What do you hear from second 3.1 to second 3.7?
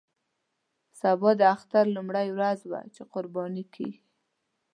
قرباني